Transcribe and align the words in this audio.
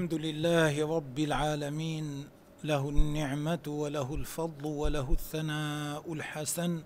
الحمد 0.00 0.20
لله 0.20 0.96
رب 0.96 1.18
العالمين 1.18 2.28
له 2.64 2.88
النعمة 2.88 3.58
وله 3.66 4.14
الفضل 4.14 4.66
وله 4.66 5.12
الثناء 5.12 6.12
الحسن. 6.12 6.82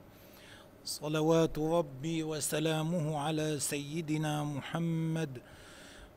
صلوات 0.84 1.58
ربي 1.58 2.22
وسلامه 2.22 3.18
على 3.18 3.60
سيدنا 3.60 4.44
محمد 4.44 5.38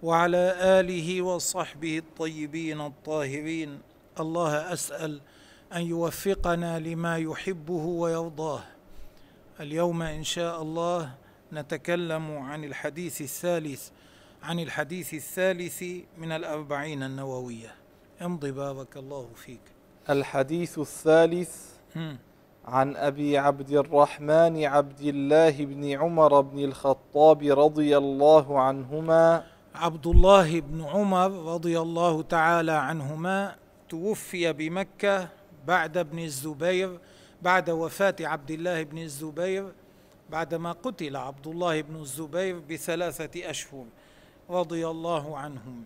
وعلى 0.03 0.57
آله 0.79 1.21
وصحبه 1.21 1.97
الطيبين 1.97 2.81
الطاهرين. 2.81 3.79
الله 4.19 4.73
أسأل 4.73 5.21
أن 5.73 5.81
يوفقنا 5.81 6.79
لما 6.79 7.17
يحبه 7.17 7.85
ويرضاه. 8.01 8.63
اليوم 9.59 10.01
إن 10.01 10.23
شاء 10.23 10.61
الله 10.61 11.13
نتكلم 11.53 12.37
عن 12.37 12.63
الحديث 12.63 13.21
الثالث 13.21 13.89
عن 14.43 14.59
الحديث 14.59 15.13
الثالث 15.13 15.83
من 16.17 16.31
الأربعين 16.31 17.03
النووية. 17.03 17.75
امضي 18.21 18.51
بارك 18.51 18.97
الله 18.97 19.27
فيك. 19.35 19.61
الحديث 20.09 20.79
الثالث. 20.79 21.55
عن 22.65 22.95
أبي 22.95 23.37
عبد 23.37 23.71
الرحمن 23.71 24.65
عبد 24.65 25.01
الله 25.01 25.65
بن 25.65 25.91
عمر 25.91 26.41
بن 26.41 26.63
الخطاب 26.63 27.43
رضي 27.43 27.97
الله 27.97 28.59
عنهما. 28.59 29.43
عبد 29.75 30.07
الله 30.07 30.59
بن 30.59 30.81
عمر 30.81 31.31
رضي 31.53 31.79
الله 31.79 32.21
تعالى 32.21 32.71
عنهما 32.71 33.55
توفي 33.89 34.53
بمكة 34.53 35.29
بعد 35.67 35.97
ابن 35.97 36.19
الزبير 36.19 36.99
بعد 37.41 37.69
وفاة 37.69 38.15
عبد 38.21 38.51
الله 38.51 38.83
بن 38.83 38.97
الزبير 38.97 39.71
بعدما 40.29 40.71
قتل 40.71 41.15
عبد 41.15 41.47
الله 41.47 41.81
بن 41.81 41.95
الزبير 41.95 42.59
بثلاثة 42.59 43.49
أشهر. 43.49 43.85
رضي 44.49 44.87
الله 44.87 45.37
عنهم. 45.37 45.83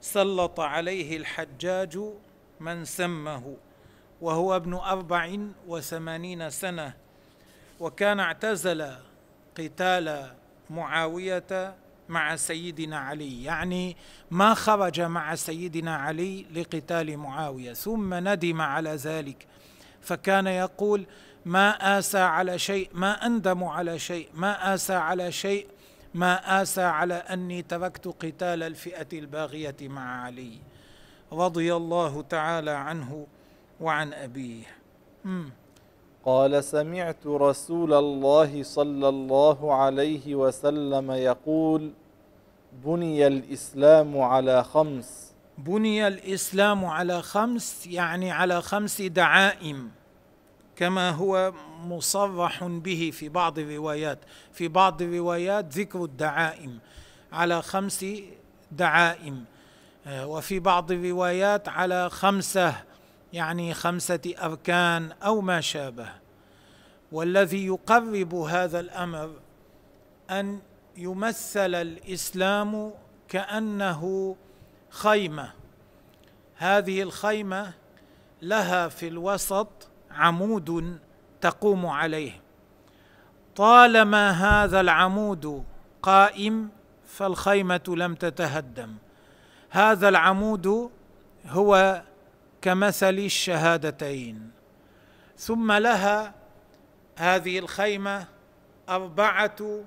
سلط 0.00 0.60
عليه 0.60 1.16
الحجاج 1.16 2.00
من 2.60 2.84
سمه 2.84 3.56
وهو 4.20 4.56
ابن 4.56 4.74
أربع 4.74 5.38
وثمانين 5.68 6.50
سنة 6.50 6.94
وكان 7.80 8.20
اعتزل 8.20 8.94
قتال 9.58 10.30
معاوية 10.70 11.74
مع 12.08 12.36
سيدنا 12.36 12.98
علي. 12.98 13.44
يعني 13.44 13.96
ما 14.30 14.54
خرج 14.54 15.00
مع 15.00 15.34
سيدنا 15.34 15.96
علي 15.96 16.46
لقتال 16.54 17.16
معاوية 17.16 17.72
ثم 17.72 18.14
ندم 18.28 18.60
على 18.60 18.90
ذلك. 18.90 19.46
فكان 20.00 20.46
يقول 20.46 21.06
ما 21.44 21.98
آسى 21.98 22.18
على 22.18 22.58
شيء 22.58 22.90
ما 22.94 23.26
أندم 23.26 23.64
على 23.64 23.98
شيء 23.98 24.28
ما 24.34 24.74
آسى 24.74 24.94
على 24.94 25.32
شيء 25.32 25.66
ما 26.14 26.62
آسى 26.62 26.82
على 26.82 27.14
أني 27.14 27.62
تركت 27.62 28.08
قتال 28.08 28.62
الفئة 28.62 29.06
الباغية 29.12 29.76
مع 29.82 30.24
علي 30.24 30.58
رضي 31.32 31.74
الله 31.76 32.22
تعالى 32.22 32.70
عنه 32.70 33.26
وعن 33.80 34.12
أبيه. 34.12 34.64
مم. 35.24 35.50
قال 36.24 36.64
سمعت 36.64 37.26
رسول 37.26 37.94
الله 37.94 38.62
صلى 38.62 39.08
الله 39.08 39.74
عليه 39.74 40.34
وسلم 40.34 41.10
يقول 41.10 41.92
بني 42.84 43.26
الإسلام 43.26 44.20
على 44.20 44.64
خمس. 44.64 45.32
بني 45.58 46.06
الإسلام 46.06 46.84
على 46.84 47.22
خمس 47.22 47.86
يعني 47.86 48.30
على 48.30 48.62
خمس 48.62 49.02
دعائم. 49.02 49.90
كما 50.80 51.10
هو 51.10 51.52
مصرح 51.84 52.64
به 52.64 53.10
في 53.14 53.28
بعض 53.28 53.58
الروايات. 53.58 54.18
في 54.52 54.68
بعض 54.68 55.02
الروايات 55.02 55.78
ذكر 55.78 56.04
الدعائم 56.04 56.78
على 57.32 57.62
خمس 57.62 58.06
دعائم. 58.72 59.44
آه، 60.06 60.26
وفي 60.26 60.58
بعض 60.58 60.92
الروايات 60.92 61.68
على 61.68 62.10
خمسة 62.10 62.74
يعني 63.32 63.74
خمسة 63.74 64.34
أركان 64.42 65.12
أو 65.12 65.40
ما 65.40 65.60
شابه. 65.60 66.08
والذي 67.12 67.66
يقرب 67.66 68.34
هذا 68.34 68.80
الأمر 68.80 69.30
أن 70.30 70.60
يمثل 70.96 71.74
الإسلام 71.74 72.92
كأنه 73.28 74.36
خيمة. 74.90 75.52
هذه 76.56 77.02
الخيمة 77.02 77.72
لها 78.42 78.88
في 78.88 79.08
الوسط 79.08 79.89
عمود 80.10 80.98
تقوم 81.40 81.86
عليه. 81.86 82.32
طالما 83.56 84.30
هذا 84.30 84.80
العمود 84.80 85.64
قائم 86.02 86.70
فالخيمة 87.06 87.80
لم 87.88 88.14
تتهدم. 88.14 88.96
هذا 89.70 90.08
العمود 90.08 90.90
هو 91.46 92.02
كمثل 92.62 93.14
الشهادتين. 93.14 94.50
ثم 95.36 95.72
لها 95.72 96.34
هذه 97.16 97.58
الخيمة 97.58 98.26
أربعة 98.88 99.84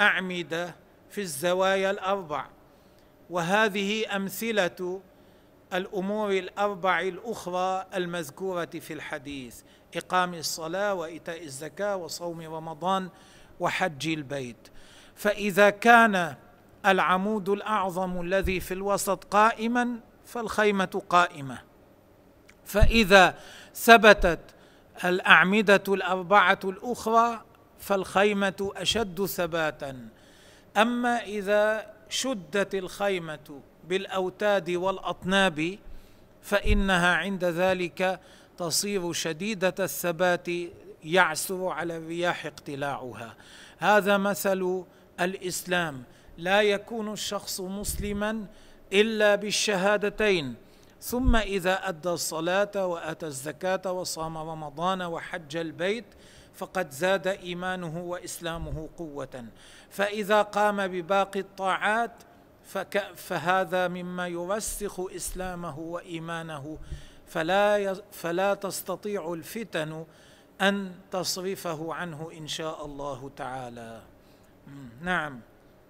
أعمدة 0.00 0.74
في 1.10 1.20
الزوايا 1.20 1.90
الأربع. 1.90 2.46
وهذه 3.30 4.16
أمثلة 4.16 5.00
الأمور 5.74 6.30
الأربع 6.30 7.00
الأخرى 7.00 7.86
المذكورة 7.94 8.64
في 8.64 8.92
الحديث 8.92 9.60
إقام 9.96 10.34
الصلاة 10.34 10.94
وإيتاء 10.94 11.44
الزكاة 11.44 11.96
وصوم 11.96 12.40
رمضان 12.40 13.08
وحج 13.60 14.08
البيت. 14.08 14.68
فإذا 15.14 15.70
كان 15.70 16.34
العمود 16.86 17.48
الأعظم 17.48 18.20
الذي 18.20 18.60
في 18.60 18.74
الوسط 18.74 19.24
قائما 19.24 20.00
فالخيمة 20.26 21.02
قائمة. 21.08 21.58
فإذا 22.64 23.38
ثبتت 23.74 24.40
الأعمدة 25.04 25.82
الأربعة 25.88 26.60
الأخرى 26.64 27.44
فالخيمة 27.78 28.72
أشد 28.76 29.24
ثباتا. 29.24 30.08
أما 30.76 31.22
إذا 31.22 31.94
شدت 32.08 32.74
الخيمة 32.74 33.60
بالأوتاد 33.88 34.70
والأطناب 34.70 35.78
فإنها 36.42 37.14
عند 37.14 37.44
ذلك 37.44 38.20
تصير 38.58 39.12
شديدة 39.12 39.74
الثبات 39.80 40.48
يعسر 41.04 41.66
على 41.66 41.96
الرياح 41.96 42.46
اقتلاعها. 42.46 43.34
هذا 43.78 44.16
مثل 44.16 44.84
الإسلام. 45.20 46.02
لا 46.38 46.62
يكون 46.62 47.12
الشخص 47.12 47.60
مسلما 47.60 48.46
إلا 48.92 49.34
بالشهادتين. 49.34 50.54
ثم 51.00 51.36
إذا 51.36 51.88
أدى 51.88 52.08
الصلاة 52.08 52.86
وأتى 52.86 53.26
الزكاة 53.26 53.92
وصام 53.92 54.38
رمضان 54.38 55.02
وحج 55.02 55.56
البيت 55.56 56.04
فقد 56.54 56.90
زاد 56.90 57.26
إيمانه 57.26 57.98
وإسلامه 57.98 58.88
قوة. 58.98 59.44
فإذا 59.90 60.42
قام 60.42 60.86
بباقي 60.86 61.40
الطاعات 61.40 62.12
فهذا 63.16 63.88
مما 63.88 64.28
يرسخ 64.28 65.00
إسلامه 65.00 65.78
وإيمانه. 65.78 66.78
فلا 67.26 67.94
فلا 68.12 68.54
تستطيع 68.54 69.32
الفتن 69.32 70.04
أن 70.60 70.92
تصرفه 71.10 71.94
عنه 71.94 72.30
إن 72.38 72.46
شاء 72.46 72.84
الله 72.84 73.30
تعالى. 73.36 74.02
نعم. 75.00 75.40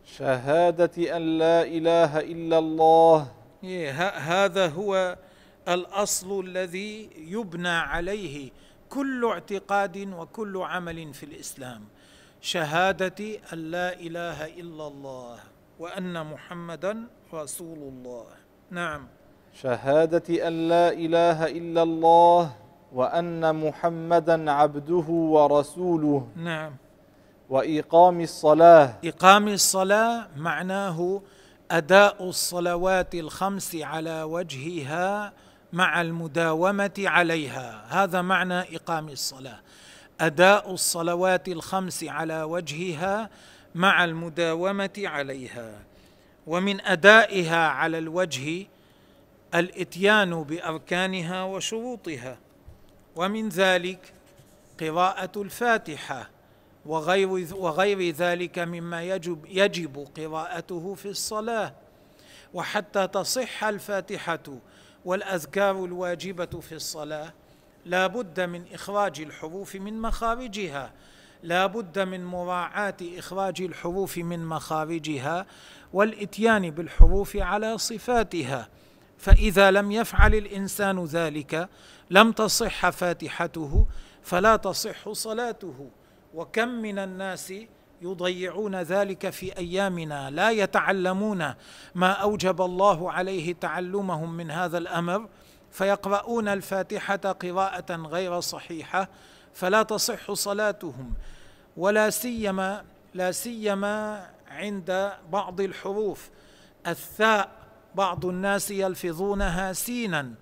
شهادة 0.04 1.16
أن 1.16 1.38
لا 1.38 1.62
إله 1.62 2.20
إلا 2.20 2.58
الله. 2.58 3.32
إيه، 3.64 4.08
هذا 4.08 4.68
هو 4.68 5.16
الأصل 5.68 6.40
الذي 6.40 7.10
يبنى 7.16 7.68
عليه 7.68 8.50
كل 8.88 9.24
اعتقاد 9.24 9.96
وكل 10.12 10.56
عمل 10.56 11.14
في 11.14 11.26
الإسلام. 11.26 11.84
شهادة 12.40 13.38
أن 13.52 13.58
لا 13.58 14.00
إله 14.00 14.46
إلا 14.46 14.86
الله. 14.86 15.53
وأن 15.78 16.26
محمدا 16.26 17.06
رسول 17.34 17.78
الله. 17.78 18.26
نعم. 18.70 19.06
شهادة 19.54 20.48
أن 20.48 20.68
لا 20.68 20.92
إله 20.92 21.46
إلا 21.46 21.82
الله 21.82 22.52
وأن 22.92 23.66
محمدا 23.66 24.50
عبده 24.50 25.06
ورسوله. 25.08 26.28
نعم. 26.36 26.72
وإقام 27.50 28.20
الصلاة. 28.20 28.94
إقام 29.04 29.48
الصلاة 29.48 30.26
معناه 30.36 31.22
أداء 31.70 32.28
الصلوات 32.28 33.14
الخمس 33.14 33.76
على 33.76 34.22
وجهها 34.22 35.32
مع 35.72 36.00
المداومة 36.00 36.98
عليها. 36.98 37.84
هذا 37.88 38.22
معنى 38.22 38.76
إقام 38.76 39.08
الصلاة. 39.08 39.60
أداء 40.20 40.72
الصلوات 40.72 41.48
الخمس 41.48 42.04
على 42.04 42.42
وجهها 42.42 43.30
مع 43.74 44.04
المداومة 44.04 44.90
عليها 44.98 45.82
ومن 46.46 46.80
أدائها 46.80 47.68
على 47.68 47.98
الوجه 47.98 48.66
الإتيان 49.54 50.42
بأركانها 50.42 51.42
وشروطها. 51.44 52.38
ومن 53.16 53.48
ذلك 53.48 54.12
قراءة 54.80 55.42
الفاتحة 55.42 56.30
وغير 56.86 57.28
وغير 57.54 58.10
ذلك 58.10 58.58
مما 58.58 59.02
يجب 59.02 59.46
يجب 59.48 60.08
قراءته 60.16 60.94
في 60.94 61.08
الصلاة. 61.08 61.74
وحتى 62.54 63.06
تصح 63.06 63.64
الفاتحة 63.64 64.58
والأذكار 65.04 65.84
الواجبة 65.84 66.60
في 66.60 66.74
الصلاة 66.74 67.32
لا 67.84 68.06
بد 68.06 68.40
من 68.40 68.64
إخراج 68.72 69.20
الحروف 69.20 69.74
من 69.76 70.02
مخارجها. 70.02 70.92
لا 71.44 71.66
بد 71.66 71.98
من 71.98 72.24
مراعاة 72.24 72.96
إخراج 73.02 73.62
الحروف 73.62 74.18
من 74.18 74.46
مخارجها 74.46 75.46
والإتيان 75.92 76.70
بالحروف 76.70 77.36
على 77.36 77.78
صفاتها. 77.78 78.68
فإذا 79.18 79.70
لم 79.70 79.92
يفعل 79.92 80.34
الإنسان 80.34 81.04
ذلك 81.04 81.68
لم 82.10 82.32
تصح 82.32 82.90
فاتحته 82.90 83.86
فلا 84.22 84.56
تصح 84.56 85.12
صلاته. 85.12 85.90
وكم 86.34 86.68
من 86.68 86.98
الناس 86.98 87.54
يضيعون 88.02 88.76
ذلك 88.76 89.30
في 89.30 89.58
أيامنا 89.58 90.30
لا 90.30 90.50
يتعلمون 90.50 91.54
ما 91.94 92.10
أوجب 92.10 92.62
الله 92.62 93.12
عليه 93.12 93.54
تعلمهم 93.54 94.36
من 94.36 94.50
هذا 94.50 94.78
الأمر 94.78 95.28
فيقرؤون 95.70 96.48
الفاتحة 96.48 97.16
قراءة 97.16 97.96
غير 97.96 98.40
صحيحة 98.40 99.08
فلا 99.52 99.82
تصح 99.82 100.32
صلاتهم. 100.32 101.14
ولا 101.76 102.10
سيما 102.10 102.84
لا 103.14 103.32
سيما 103.32 104.26
عند 104.48 105.12
بعض 105.32 105.60
الحروف. 105.60 106.30
الثاء 106.86 107.48
بعض 107.94 108.26
الناس 108.26 108.70
يلفظونها 108.70 109.72
سينا. 109.72 110.34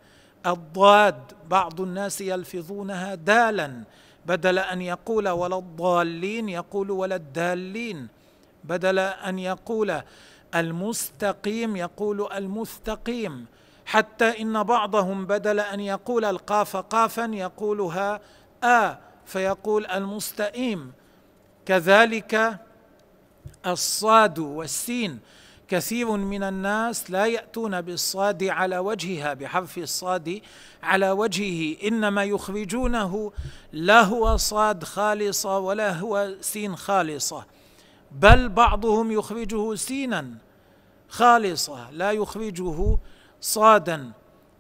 الضاد 0.46 1.32
بعض 1.50 1.81
الناس 1.81 2.20
يلفظونها 2.20 3.14
دالا. 3.14 3.82
بدل 4.26 4.58
أن 4.58 4.82
يقول 4.82 5.29
ولا 5.29 5.58
الضالين 5.58 6.49
يقول 6.49 6.90
ولا 6.90 7.17
الدالين. 7.17 8.08
بدل 8.64 8.99
أن 8.99 9.38
يقول 9.38 10.02
المستقيم 10.55 11.76
يقول 11.76 12.32
المستقيم. 12.32 13.46
حتى 13.87 14.40
إن 14.40 14.62
بعضهم 14.62 15.26
بدل 15.26 15.61
أن 15.61 15.81
يقول 15.81 16.25
القاف 16.25 16.76
قافا 16.76 17.31
يقولها 17.32 18.20
آ 18.64 18.96
فيقول 19.26 19.87
المستئيم. 19.87 20.93
كذلك 21.67 22.61
الصاد 23.67 24.38
والسين. 24.38 25.19
كثير 25.69 26.11
من 26.11 26.43
الناس 26.43 27.11
لا 27.11 27.26
يأتون 27.26 27.81
بالصاد 27.81 28.44
على 28.44 28.79
وجهها 28.79 29.35
بحرف 29.35 29.79
الصاد 29.79 30.41
على 30.82 31.11
وجهه. 31.11 31.88
إنما 31.88 32.25
يخرجونه 32.25 33.32
لا 33.73 34.00
هو 34.00 34.37
صاد 34.37 34.85
خالصة 34.85 35.59
ولا 35.59 35.93
هو 35.93 36.35
سين 36.41 36.76
خالصة 36.76 37.44
بل 38.11 38.49
بعضهم 38.49 39.12
يخرجه 39.12 39.75
سينا 39.75 40.35
خالصة 41.08 41.91
لا 41.91 42.12
يخرجه 42.12 42.99
صادا. 43.41 44.12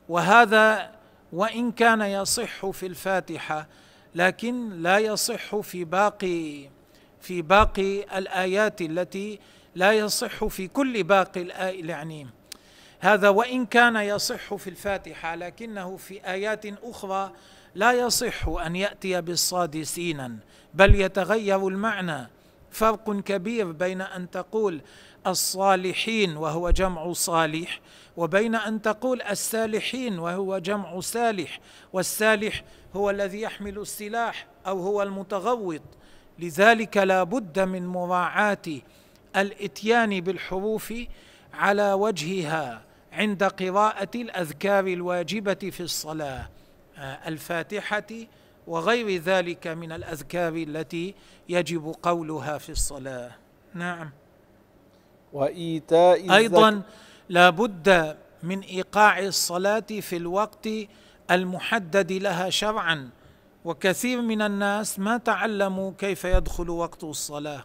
وهذا 0.08 0.90
وإن 1.32 1.72
كان 1.72 2.00
يصح 2.00 2.70
في 2.70 2.86
الفاتحة 2.86 3.66
لكن 4.14 4.82
لا 4.82 4.98
يصح 4.98 5.56
في 5.56 5.84
باقي 5.84 6.68
في 7.22 7.42
باقي 7.42 8.18
الآيات 8.18 8.80
التي 8.80 9.38
لا 9.74 9.92
يصح 9.92 10.44
في 10.44 10.68
كل 10.68 11.02
باقي 11.02 11.42
الآية 11.42 11.88
يعني 11.88 12.26
هذا 13.00 13.28
وإن 13.28 13.66
كان 13.66 13.96
يصح 13.96 14.54
في 14.54 14.70
الفاتحة 14.70 15.34
لكنه 15.34 15.96
في 15.96 16.26
آيات 16.26 16.66
أخرى 16.66 17.32
لا 17.74 17.92
يصح 17.92 18.48
أن 18.48 18.76
يأتي 18.76 19.20
بالصاد 19.20 19.82
سينا 19.82 20.36
بل 20.74 20.94
يتغير 20.94 21.68
المعنى. 21.68 22.28
فرق 22.70 23.20
كبير 23.20 23.72
بين 23.72 24.00
أن 24.00 24.30
تقول 24.30 24.80
الصالحين 25.26 26.36
وهو 26.36 26.70
جمع 26.70 27.12
صالح 27.12 27.80
وبين 28.16 28.54
أن 28.54 28.82
تقول 28.82 29.22
السالحين 29.22 30.18
وهو 30.18 30.58
جمع 30.58 31.00
سالح 31.00 31.60
والسالح 31.92 32.64
هو 32.96 33.10
الذي 33.10 33.40
يحمل 33.40 33.78
السلاح 33.78 34.46
أو 34.66 34.80
هو 34.80 35.02
المتغوط. 35.02 35.82
لذلك 36.42 36.96
لا 36.96 37.22
بد 37.22 37.60
من 37.60 37.86
مراعاة 37.86 38.62
الإتيان 39.36 40.20
بالحروف 40.20 40.94
على 41.54 41.92
وجهها 41.92 42.82
عند 43.12 43.44
قراءة 43.44 44.10
الأذكار 44.14 44.86
الواجبة 44.86 45.54
في 45.54 45.80
الصلاة 45.80 46.48
آه، 46.98 47.28
الفاتحة 47.28 48.06
وغير 48.66 49.20
ذلك 49.20 49.66
من 49.66 49.92
الأذكار 49.92 50.54
التي 50.54 51.14
يجب 51.48 51.94
قولها 52.02 52.58
في 52.58 52.72
الصلاة. 52.72 53.30
نعم. 53.74 54.10
وإيتاء 55.32 56.34
أيضا 56.34 56.82
لا 57.28 57.50
بد 57.50 58.16
من 58.42 58.60
إيقاع 58.60 59.18
الصلاة 59.18 59.86
في 60.00 60.16
الوقت 60.16 60.68
المحدد 61.30 62.12
لها 62.12 62.50
شرعا 62.50 63.10
وكثير 63.64 64.20
من 64.20 64.42
الناس 64.42 64.98
ما 64.98 65.16
تعلموا 65.16 65.92
كيف 65.98 66.24
يدخل 66.24 66.70
وقت 66.70 67.04
الصلاة. 67.04 67.64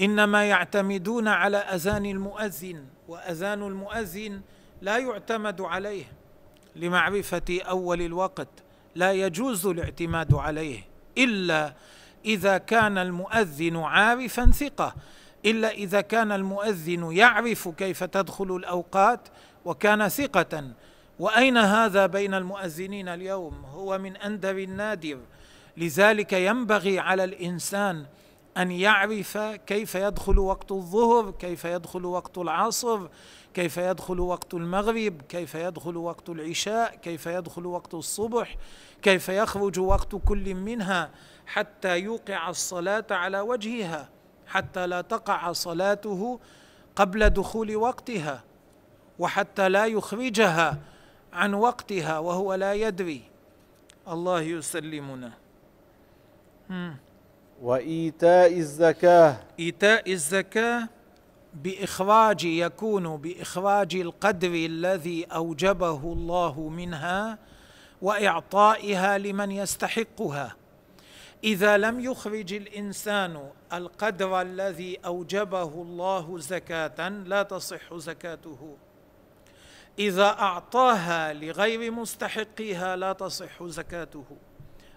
إنما 0.00 0.48
يعتمدون 0.48 1.28
على 1.28 1.56
أذان 1.56 2.06
المؤذن 2.06 2.84
وأذان 3.08 3.62
المؤذن 3.62 4.40
لا 4.82 4.98
يعتمد 4.98 5.60
عليه 5.60 6.04
لمعرفة 6.76 7.60
أول 7.62 8.02
الوقت 8.02 8.48
لا 8.94 9.12
يجوز 9.12 9.66
الاعتماد 9.66 10.34
عليه 10.34 10.80
إلا 11.18 11.74
إذا 12.24 12.58
كان 12.58 12.98
المؤذن 12.98 13.76
عارفا 13.76 14.50
ثقة 14.50 14.94
إلا 15.44 15.70
إذا 15.70 16.00
كان 16.00 16.32
المؤذن 16.32 17.12
يعرف 17.12 17.68
كيف 17.68 18.04
تدخل 18.04 18.56
الأوقات 18.56 19.28
وكان 19.64 20.08
ثقة 20.08 20.70
وأين 21.18 21.56
هذا 21.56 22.06
بين 22.06 22.34
المؤذنين 22.34 23.08
اليوم؟ 23.08 23.64
هو 23.64 23.98
من 23.98 24.16
اندر 24.16 24.58
النادر. 24.58 25.18
لذلك 25.76 26.32
ينبغي 26.32 26.98
على 26.98 27.24
الإنسان 27.24 28.06
أن 28.56 28.70
يعرف 28.70 29.38
كيف 29.38 29.94
يدخل 29.94 30.38
وقت 30.38 30.72
الظهر 30.72 31.30
كيف 31.30 31.64
يدخل 31.64 32.04
وقت 32.04 32.38
العصر 32.38 33.08
كيف 33.54 33.76
يدخل 33.76 34.20
وقت 34.20 34.54
المغرب 34.54 35.22
كيف 35.28 35.54
يدخل 35.54 35.96
وقت 35.96 36.28
العشاء 36.28 36.94
كيف 36.94 37.26
يدخل 37.26 37.66
وقت 37.66 37.94
الصبح 37.94 38.56
كيف 39.02 39.28
يخرج 39.28 39.78
وقت 39.78 40.16
كل 40.24 40.54
منها 40.54 41.10
حتى 41.46 41.98
يوقع 41.98 42.48
الصلاة 42.48 43.06
على 43.10 43.40
وجهها 43.40 44.08
حتى 44.46 44.86
لا 44.86 45.00
تقع 45.00 45.52
صلاته 45.52 46.40
قبل 46.96 47.30
دخول 47.30 47.76
وقتها 47.76 48.44
وحتى 49.18 49.68
لا 49.68 49.86
يخرجها. 49.86 50.78
عن 51.32 51.54
وقتها 51.54 52.18
وهو 52.18 52.54
لا 52.54 52.74
يدري. 52.74 53.22
الله 54.08 54.40
يسلمنا. 54.40 55.32
وإيتاء 57.62 58.58
الزكاة. 58.58 59.36
إيتاء 59.60 60.12
الزكاة 60.12 60.88
بإخراج 61.54 62.44
يكون 62.44 63.16
بإخراج 63.16 63.96
القدر 63.96 64.54
الذي 64.54 65.24
أوجبه 65.24 66.12
الله 66.12 66.68
منها 66.68 67.38
وإعطائها 68.02 69.18
لمن 69.18 69.50
يستحقها. 69.50 70.56
إذا 71.44 71.76
لم 71.76 72.00
يخرج 72.00 72.52
الإنسان 72.52 73.50
القدر 73.72 74.40
الذي 74.40 74.98
أوجبه 75.06 75.62
الله 75.62 76.38
زكاة 76.38 77.08
لا 77.08 77.42
تصح 77.42 77.94
زكاته. 77.94 78.76
إذا 79.98 80.28
أعطاها 80.28 81.32
لغير 81.32 81.90
مستحقيها 81.90 82.96
لا 82.96 83.12
تصح 83.12 83.62
زكاته. 83.62 84.24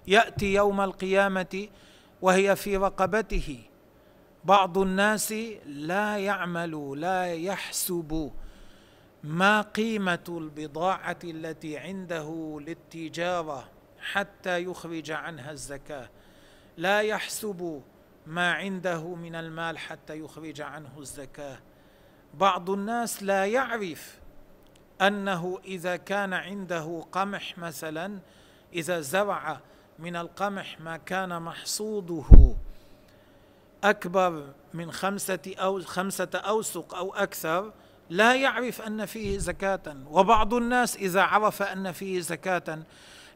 يأتي 0.07 0.53
يوم 0.53 0.81
القيامة 0.81 1.67
وهي 2.21 2.55
في 2.55 2.77
رقبته. 2.77 3.59
بعض 4.43 4.77
الناس 4.77 5.33
لا 5.65 6.17
يعمل 6.17 7.01
لا 7.01 7.33
يحسب 7.33 8.31
ما 9.23 9.61
قيمة 9.61 10.23
البضاعة 10.29 11.19
التي 11.23 11.77
عنده 11.77 12.59
للتجارة 12.61 13.69
حتى 13.99 14.63
يخرج 14.63 15.11
عنها 15.11 15.51
الزكاة. 15.51 16.09
لا 16.77 17.01
يحسب 17.01 17.81
ما 18.27 18.53
عنده 18.53 19.15
من 19.15 19.35
المال 19.35 19.77
حتى 19.77 20.19
يخرج 20.19 20.61
عنه 20.61 20.99
الزكاة. 20.99 21.59
بعض 22.33 22.69
الناس 22.69 23.23
لا 23.23 23.45
يعرف 23.45 24.19
أنه 25.01 25.59
إذا 25.65 25.95
كان 25.95 26.33
عنده 26.33 27.05
قمح 27.11 27.57
مثلا 27.57 28.19
إذا 28.73 28.99
زرع 28.99 29.59
من 29.99 30.15
القمح 30.15 30.79
ما 30.79 30.97
كان 30.97 31.41
محصوده 31.41 32.55
أكبر 33.83 34.53
من 34.73 34.91
خمسة 34.91 35.39
أو 35.57 35.81
خمسة 35.81 36.29
أوسق 36.35 36.95
أو 36.95 37.13
أكثر 37.13 37.71
لا 38.09 38.35
يعرف 38.35 38.81
أن 38.81 39.05
فيه 39.05 39.37
زكاة. 39.37 39.95
وبعض 40.09 40.53
الناس 40.53 40.95
إذا 40.95 41.21
عرف 41.21 41.61
أن 41.61 41.91
فيه 41.91 42.19
زكاة 42.19 42.79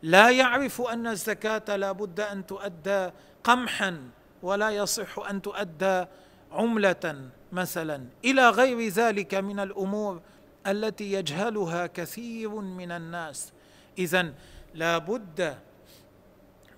لا 0.01 0.29
يعرف 0.29 0.82
أن 0.82 1.08
الزكاة 1.08 1.75
لا 1.75 1.91
بد 1.91 2.20
أن 2.20 2.46
تؤدى 2.46 3.10
قمحا 3.43 4.10
ولا 4.41 4.70
يصح 4.70 5.20
أن 5.20 5.41
تؤدى 5.41 6.05
عملة 6.51 7.29
مثلا. 7.51 8.05
إلى 8.25 8.50
غير 8.50 8.88
ذلك 8.88 9.36
من 9.36 9.60
الأمور 9.60 10.22
التي 10.67 11.13
يجهلها 11.13 11.88
كثير 11.88 12.50
من 12.50 12.91
الناس. 12.91 13.51
اذا 13.98 14.34
لا 14.74 14.98
بد 14.98 15.58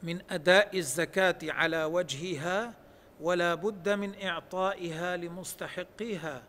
من 0.04 0.22
أداء 0.30 0.78
الزكاة 0.78 1.38
على 1.44 1.84
وجهها 1.84 2.74
ولا 3.22 3.56
بد 3.56 3.90
من 3.90 4.22
إعطائها 4.24 5.18
لمستحقيها. 5.18 6.44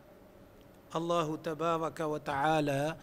الله 0.96 1.36
تبارك 1.36 2.00
وتعالى 2.00 2.96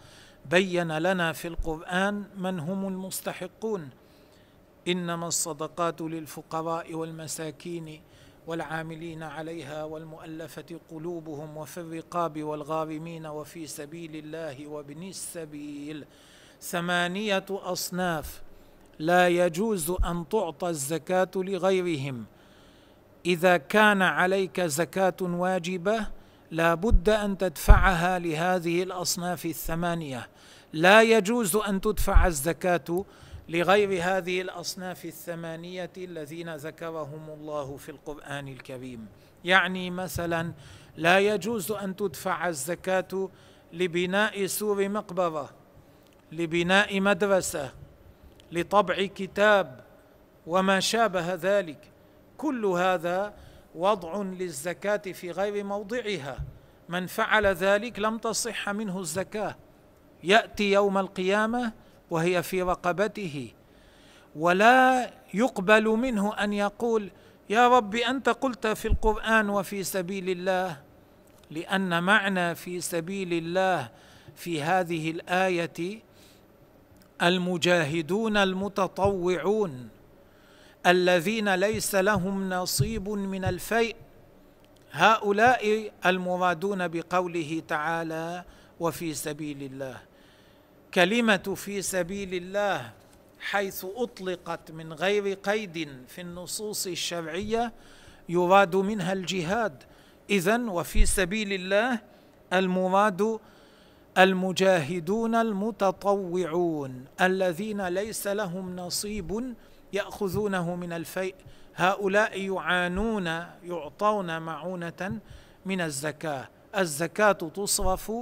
بين 0.50 0.98
لنا 0.98 1.32
في 1.32 1.48
القرآن 1.48 2.24
من 2.36 2.60
هم 2.60 2.88
المستحقون. 2.88 3.90
إنما 4.88 5.26
الصدقات 5.26 6.00
للفقراء 6.00 6.94
والمساكين. 6.94 8.02
والعاملين 8.46 9.22
عليها 9.22 9.84
والمؤلفة 9.84 10.80
قلوبهم 10.90 11.56
وفي 11.56 11.80
الرقاب 11.80 12.42
والغارمين 12.42 13.26
وفي 13.26 13.66
سبيل 13.66 14.16
الله 14.16 14.66
وابن 14.66 15.02
السبيل. 15.02 16.04
ثمانية 16.62 17.44
أصناف 17.50 18.42
لا 18.98 19.28
يجوز 19.28 19.90
أن 19.90 20.28
تعطى 20.28 20.68
الزكاة 20.68 21.30
لغيرهم. 21.36 22.24
إذا 23.26 23.56
كان 23.56 24.02
عليك 24.02 24.60
زكاة 24.60 25.16
واجبة 25.20 26.06
لا 26.50 26.74
بد 26.74 27.08
أن 27.08 27.38
تدفعها 27.38 28.18
لهذه 28.18 28.82
الأصناف 28.82 29.46
الثمانية. 29.46 30.28
لا 30.72 31.02
يجوز 31.02 31.56
أن 31.56 31.80
تدفع 31.80 32.26
الزكاة 32.26 33.04
لغير 33.48 34.02
هذه 34.02 34.40
الأصناف 34.40 35.04
الثمانية 35.04 35.90
الذين 35.96 36.56
ذكرهم 36.56 37.30
الله 37.30 37.76
في 37.76 37.88
القرآن 37.88 38.48
الكريم. 38.48 39.06
يعني 39.44 39.90
مثلا 39.90 40.52
لا 40.96 41.18
يجوز 41.18 41.72
أن 41.72 41.96
تدفع 41.96 42.48
الزكاة 42.48 43.28
لبناء 43.72 44.46
سور 44.46 44.88
مقبرة 44.88 45.50
لبناء 46.32 47.00
مدرسة 47.00 47.72
لطبع 48.52 48.94
كتاب 48.94 49.84
وما 50.46 50.80
شابه 50.80 51.34
ذلك. 51.34 51.78
كل 52.38 52.66
هذا 52.66 53.34
وضع 53.74 54.22
للزكاة 54.22 54.96
في 55.12 55.30
غير 55.30 55.64
موضعها. 55.64 56.38
من 56.88 57.06
فعل 57.06 57.46
ذلك 57.46 57.98
لم 57.98 58.18
تصح 58.18 58.68
منه 58.68 59.00
الزكاة. 59.00 59.56
يأتي 60.22 60.72
يوم 60.72 60.98
القيامة 60.98 61.72
وهي 62.14 62.42
في 62.42 62.62
رقبته 62.62 63.50
ولا 64.36 65.10
يقبل 65.34 65.84
منه 65.84 66.34
أن 66.34 66.52
يقول 66.52 67.10
يا 67.50 67.68
رب 67.68 67.94
أنت 67.94 68.28
قلت 68.28 68.66
في 68.66 68.88
القرآن 68.88 69.50
وفي 69.50 69.84
سبيل 69.84 70.30
الله 70.30 70.76
لأن 71.50 72.02
معنى 72.02 72.54
في 72.54 72.80
سبيل 72.80 73.32
الله 73.32 73.88
في 74.36 74.62
هذه 74.62 75.10
الآية 75.10 76.02
المجاهدون 77.22 78.36
المتطوعون 78.36 79.88
الذين 80.86 81.54
ليس 81.54 81.94
لهم 81.94 82.50
نصيب 82.50 83.08
من 83.08 83.44
الفيء 83.44 83.96
هؤلاء 84.92 85.92
المرادون 86.06 86.88
بقوله 86.88 87.62
تعالى 87.68 88.44
وفي 88.80 89.14
سبيل 89.14 89.62
الله. 89.62 90.13
كلمه 90.94 91.54
في 91.56 91.82
سبيل 91.82 92.34
الله 92.34 92.92
حيث 93.40 93.86
أطلقت 93.96 94.70
من 94.70 94.92
غير 94.92 95.34
قيد 95.34 95.88
في 96.08 96.20
النصوص 96.20 96.86
الشرعية 96.86 97.72
يراد 98.28 98.76
منها 98.76 99.12
الجهاد. 99.12 99.82
اذا 100.30 100.58
وفي 100.70 101.06
سبيل 101.06 101.52
الله 101.52 101.98
المراد 102.52 103.38
المجاهدون 104.18 105.34
المتطوعون 105.34 107.04
الذين 107.20 107.88
ليس 107.88 108.26
لهم 108.26 108.76
نصيب 108.76 109.54
يأخذونه 109.92 110.76
من 110.76 110.92
الفيء. 110.92 111.34
هؤلاء 111.76 112.40
يعانون 112.40 113.26
يعطون 113.64 114.42
معونة 114.42 115.18
من 115.66 115.80
الزكاة. 115.80 116.48
الزكاة 116.78 117.32
تصرف 117.32 118.12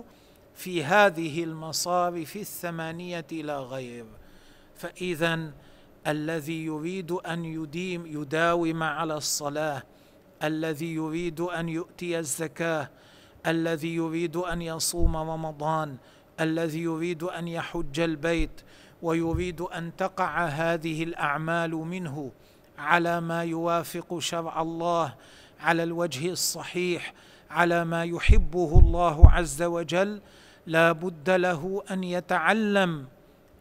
في 0.55 0.85
هذه 0.85 1.45
المصارف 1.45 2.37
الثمانية 2.37 3.27
لا 3.33 3.59
غير. 3.59 4.05
فاذا 4.77 5.53
الذي 6.07 6.65
يريد 6.65 7.13
أن 7.13 7.45
يديم 7.45 8.07
يداوم 8.07 8.83
على 8.83 9.17
الصلاة 9.17 9.83
الذي 10.43 10.95
يريد 10.95 11.41
أن 11.41 11.69
يؤتي 11.69 12.19
الزكاة 12.19 12.91
الذي 13.47 13.95
يريد 13.95 14.37
أن 14.37 14.63
يصوم 14.63 15.17
رمضان 15.17 15.97
الذي 16.41 16.83
يريد 16.83 17.23
أن 17.23 17.49
يحج 17.49 18.01
البيت 18.01 18.61
ويريد 19.03 19.61
أن 19.61 19.97
تقع 19.97 20.47
هذه 20.47 21.03
الأعمال 21.03 21.71
منه 21.71 22.31
على 22.79 23.21
ما 23.21 23.45
يوافق 23.45 24.19
شرع 24.19 24.63
الله 24.63 25.15
على 25.61 25.83
الوجه 25.83 26.31
الصحيح 26.31 27.15
على 27.51 27.85
ما 27.85 28.05
يحبه 28.05 28.79
الله 28.79 29.31
عز 29.31 29.63
وجل 29.63 30.21
لا 30.67 30.93
بد 30.93 31.31
له 31.31 31.83
أن 31.91 32.05
يتعلم 32.05 33.07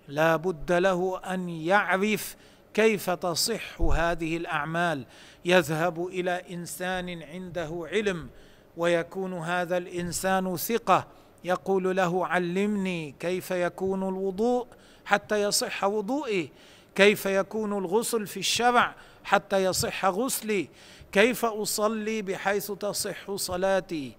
لا 0.07 0.35
بد 0.35 0.71
له 0.71 1.21
أن 1.33 1.49
يعرف 1.49 2.35
كيف 2.73 3.09
تصح 3.09 3.81
هذه 3.81 4.37
الأعمال. 4.37 5.05
يذهب 5.45 6.07
إلى 6.07 6.41
إنسان 6.51 7.23
عنده 7.23 7.87
علم 7.91 8.29
ويكون 8.77 9.33
هذا 9.33 9.77
الإنسان 9.77 10.57
ثقة. 10.57 11.07
يقول 11.43 11.95
له 11.95 12.27
علمني 12.27 13.15
كيف 13.19 13.51
يكون 13.51 14.03
الوضوء 14.03 14.67
حتى 15.05 15.41
يصح 15.41 15.83
وضوئي. 15.83 16.49
كيف 16.95 17.25
يكون 17.25 17.73
الغسل 17.73 18.27
في 18.27 18.39
الشرع 18.39 18.95
حتى 19.23 19.63
يصح 19.63 20.05
غسلي. 20.05 20.67
كيف 21.11 21.45
أصلي 21.45 22.21
بحيث 22.21 22.71
تصح 22.71 23.35
صلاتي. 23.35 24.15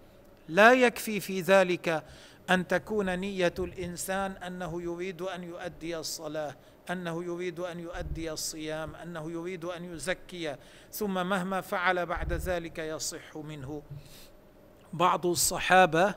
لا 0.49 0.73
يكفي 0.73 1.21
في 1.21 1.41
ذلك 1.41 2.03
أن 2.51 2.69
تكون 2.69 3.19
نية 3.19 3.55
الإنسان 3.59 4.33
أنه 4.33 4.83
يريد 4.83 5.23
أن 5.23 5.45
يؤدي 5.45 5.99
الصلاة 5.99 6.57
أنه 6.91 7.25
يريد 7.25 7.61
أن 7.61 7.81
يؤدي 7.81 8.33
الصيام 8.33 8.95
أنه 8.95 9.31
يريد 9.31 9.65
أن 9.65 9.85
يزكي 9.85 10.57
ثم 10.93 11.15
مهما 11.15 11.61
فعل 11.61 12.07
بعد 12.07 12.33
ذلك 12.33 12.79
يصح 12.79 13.37
منه. 13.37 13.83
بعض 14.93 15.27
الصحابة 15.27 16.15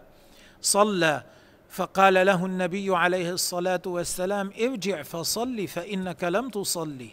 صلى 0.61 1.23
فقال 1.69 2.13
له 2.13 2.45
النبي 2.45 2.95
عليه 2.95 3.31
الصلاة 3.31 3.81
والسلام 3.85 4.51
ارجع 4.59 5.01
فصل 5.01 5.67
فإنك 5.67 6.23
لم 6.23 6.49
تصلي. 6.49 7.09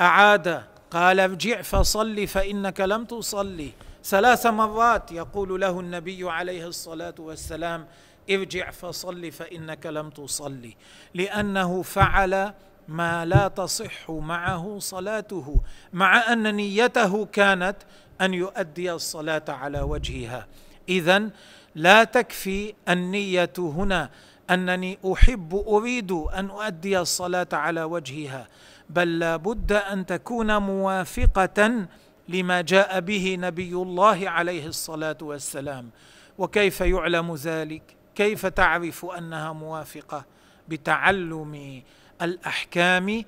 أعاد 0.00 0.62
قال 0.90 1.20
ارجع 1.20 1.62
فصل 1.62 2.26
فإنك 2.26 2.80
لم 2.80 3.04
تصلي. 3.04 3.72
ثلاث 4.06 4.46
مرات 4.46 5.12
يقول 5.12 5.60
له 5.60 5.80
النبي 5.80 6.30
عليه 6.30 6.66
الصلاة 6.66 7.14
والسلام 7.18 7.86
ارجع 8.30 8.70
فصل 8.70 9.32
فإنك 9.32 9.86
لم 9.86 10.10
تصلي. 10.10 10.76
لأنه 11.14 11.82
فعل 11.82 12.52
ما 12.88 13.24
لا 13.24 13.48
تصح 13.48 14.10
معه 14.10 14.78
صلاته 14.78 15.60
مع 15.92 16.32
أن 16.32 16.54
نيته 16.54 17.24
كانت 17.24 17.76
أن 18.20 18.34
يؤدي 18.34 18.92
الصلاة 18.92 19.44
على 19.48 19.80
وجهها. 19.80 20.46
اذا 20.88 21.30
لا 21.74 22.04
تكفي 22.04 22.74
النية 22.88 23.52
هنا 23.58 24.10
أنني 24.50 24.98
أحب 25.12 25.64
أريد 25.68 26.12
أن 26.12 26.50
أؤدي 26.50 26.98
الصلاة 26.98 27.48
على 27.52 27.82
وجهها 27.82 28.48
بل 28.90 29.18
لا 29.18 29.36
بد 29.36 29.72
أن 29.72 30.06
تكون 30.06 30.56
موافقة 30.56 31.86
لما 32.28 32.60
جاء 32.60 33.00
به 33.00 33.36
نبي 33.40 33.72
الله 33.72 34.30
عليه 34.30 34.66
الصلاة 34.66 35.18
والسلام. 35.22 35.90
وكيف 36.38 36.80
يعلم 36.80 37.34
ذلك؟ 37.34 37.82
كيف 38.14 38.46
تعرف 38.46 39.04
أنها 39.04 39.52
موافقة؟ 39.52 40.24
بتعلم 40.68 41.82
الأحكام 42.22 43.24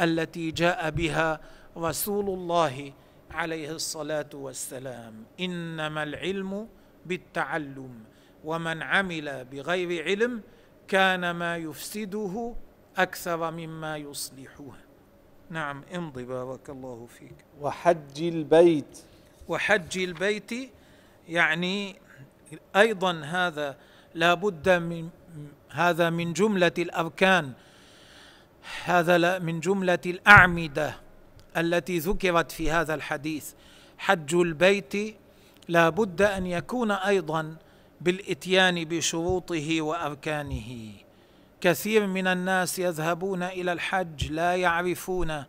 التي 0.00 0.50
جاء 0.50 0.90
بها 0.90 1.40
رسول 1.76 2.30
الله 2.30 2.92
عليه 3.30 3.70
الصلاة 3.70 4.30
والسلام. 4.34 5.14
إنما 5.40 6.02
العلم 6.02 6.68
بالتعلم 7.06 8.04
ومن 8.44 8.82
عمل 8.82 9.44
بغير 9.44 10.04
علم 10.04 10.42
كان 10.88 11.30
ما 11.30 11.56
يفسده 11.56 12.54
أكثر 12.96 13.50
مما 13.50 13.96
يصلحه. 13.96 14.81
نعم 15.52 15.82
امضي 15.94 16.24
بارك 16.24 16.70
الله 16.70 17.06
فيك. 17.18 17.34
وحج 17.60 18.22
البيت. 18.22 18.98
وحج 19.48 19.98
البيت 19.98 20.50
يعني 21.28 21.96
أيضا 22.76 23.20
هذا 23.20 23.76
لا 24.14 24.34
بد 24.34 24.68
من 24.68 25.08
هذا 25.70 26.10
من 26.10 26.32
جملة 26.32 26.72
الأركان. 26.78 27.52
هذا 28.84 29.38
من 29.38 29.60
جملة 29.60 29.98
الأعمدة 30.06 30.96
التي 31.56 31.98
ذكرت 31.98 32.52
في 32.52 32.70
هذا 32.70 32.94
الحديث. 32.94 33.52
حج 33.98 34.34
البيت 34.34 35.16
لا 35.68 35.88
بد 35.88 36.22
أن 36.22 36.46
يكون 36.46 36.90
أيضا 36.90 37.56
بالإتيان 38.00 38.84
بشروطه 38.84 39.82
وأركانه. 39.82 40.92
كثير 41.62 42.06
من 42.06 42.26
الناس 42.26 42.78
يذهبون 42.78 43.42
إلى 43.42 43.72
الحج 43.72 44.32
لا 44.32 44.56
يعرفون 44.56 45.44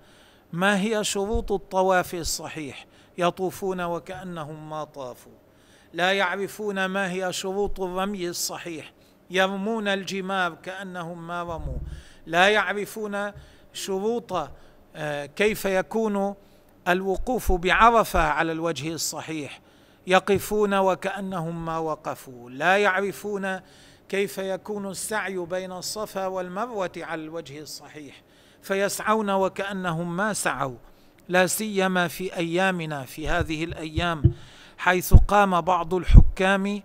ما 0.53 0.81
هي 0.81 1.03
شروط 1.03 1.51
الطواف 1.51 2.13
الصحيح 2.15 2.85
يطوفون 3.17 3.81
وكأنهم 3.81 4.69
ما 4.69 4.83
طافوا. 4.83 5.31
لا 5.93 6.11
يعرفون 6.11 6.85
ما 6.85 7.11
هي 7.11 7.33
شروط 7.33 7.79
الرمي 7.79 8.29
الصحيح 8.29 8.91
يرمون 9.29 9.87
الجمار 9.87 10.55
كأنهم 10.55 11.27
ما 11.27 11.43
رموا. 11.43 11.77
لا 12.25 12.49
يعرفون 12.49 13.31
شروط 13.73 14.49
آه، 14.95 15.25
كيف 15.25 15.65
يكون 15.65 16.35
الوقوف 16.87 17.51
بعرفة 17.51 18.21
على 18.21 18.51
الوجه 18.51 18.93
الصحيح 18.93 19.59
يقفون 20.07 20.73
وكأنهم 20.73 21.65
ما 21.65 21.77
وقفوا. 21.77 22.49
لا 22.49 22.77
يعرفون 22.77 23.59
كيف 24.13 24.37
يكون 24.37 24.91
السعي 24.91 25.37
بين 25.37 25.71
الصفا 25.71 26.27
والمروة 26.27 26.91
على 26.97 27.23
الوجه 27.23 27.59
الصحيح؟ 27.61 28.21
فيسعون 28.61 29.29
وكأنهم 29.29 30.17
ما 30.17 30.33
سعوا 30.33 30.75
لا 31.29 31.47
سيما 31.47 32.07
في 32.07 32.35
أيامنا 32.35 33.03
في 33.05 33.27
هذه 33.29 33.63
الأيام 33.63 34.33
حيث 34.77 35.13
قام 35.13 35.61
بعض 35.61 35.93
الحكام 35.93 36.81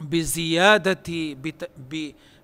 بزيادة 0.00 1.36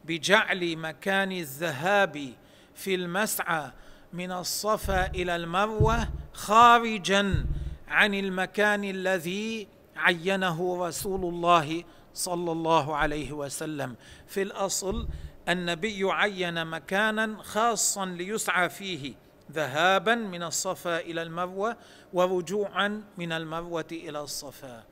بجعل 0.05 0.77
مكان 0.77 1.33
الذهاب 1.33 2.33
في 2.75 2.95
المسعى 2.95 3.71
من 4.13 4.33
الصفا 4.33 5.07
إلى 5.07 5.37
المروة 5.37 6.09
خارجا 6.33 7.47
عن 7.89 8.15
المكان 8.15 8.85
الذي 8.85 9.69
عينه 9.97 10.87
رسول 10.87 11.25
الله 11.35 11.85
صلى 12.17 12.53
الله 12.53 12.97
عليه 12.97 13.33
وسلم. 13.33 13.97
في 14.27 14.43
الأصل 14.43 15.09
النبي 15.49 16.05
عين 16.05 16.67
مكانا 16.67 17.43
خاصا 17.43 18.07
ليسعى 18.07 18.69
فيه 18.69 19.15
ذهابا 19.53 20.15
من 20.15 20.43
الصفا 20.43 21.01
إلى 21.01 21.23
المروة 21.23 21.77
ورجوعا 22.13 23.03
من 23.19 23.33
المروة 23.33 23.87
إلى 23.93 24.21
الصفا. 24.21 24.85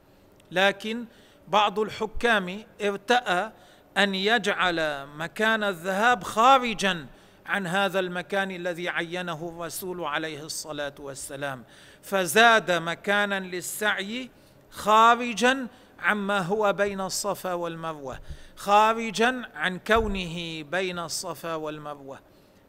لكن 0.50 1.04
بعض 1.49 1.78
الحكام 1.78 2.64
ارتأى 2.83 3.52
أن 3.99 4.14
يجعل 4.14 5.07
مكان 5.07 5.64
الذهاب 5.64 6.25
خارجا 6.25 7.07
عن 7.47 7.66
هذا 7.66 8.00
المكان 8.00 8.50
الذي 8.50 8.88
عينه 8.88 9.49
الرسول 9.54 10.04
عليه 10.04 10.43
الصلاة 10.43 10.95
والسلام. 10.99 11.64
فزاد 12.02 12.71
مكانا 12.73 13.40
للسعي 13.40 14.31
خارجا 14.71 15.66
عما 16.04 16.38
هو 16.38 16.73
بين 16.73 17.00
الصفا 17.00 17.52
والمروة 17.52 18.18
خارجا 18.56 19.42
عن 19.54 19.78
كونه 19.78 20.62
بين 20.62 20.99
الصفا 20.99 21.54
والمروة. 21.54 22.18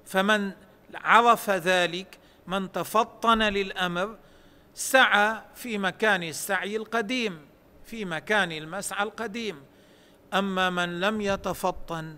فمن 0.06 0.52
عرف 0.96 1.50
ذلك 1.50 2.18
من 2.48 2.72
تفطن 2.72 3.44
للأمر 3.44 4.18
سعى 4.74 5.42
في 5.56 5.78
مكان 5.78 6.24
السعي 6.24 6.76
القديم 6.76 7.40
في 7.86 8.06
مكان 8.06 8.52
المسعى 8.52 9.04
القديم. 9.04 9.64
أما 10.34 10.70
من 10.70 11.00
لم 11.00 11.22
يتفطن 11.22 12.16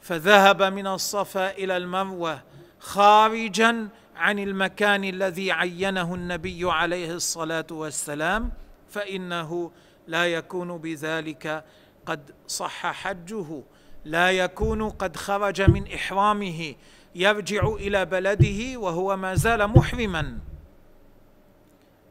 فذهب 0.00 0.62
من 0.62 0.86
الصفا 0.86 1.50
إلى 1.50 1.76
المروة 1.76 2.42
خارجا 2.80 3.88
عن 4.16 4.38
المكان 4.38 5.04
الذي 5.04 5.52
عينه 5.52 6.14
النبي 6.14 6.70
عليه 6.70 7.12
الصلاة 7.12 7.66
والسلام 7.70 8.52
فإنه 8.90 9.70
لا 10.06 10.26
يكون 10.26 10.78
بذلك 10.78 11.64
قد 12.06 12.34
صح 12.46 12.86
حجه 12.86 13.62
لا 14.04 14.30
يكون 14.30 14.88
قد 14.88 15.16
خرج 15.16 15.62
من 15.62 15.92
إحرامه 15.92 16.74
يرجع 17.14 17.66
إلى 17.66 18.04
بلده 18.04 18.78
وهو 18.78 19.16
ما 19.16 19.34
زال 19.34 19.68
محرما. 19.68 20.38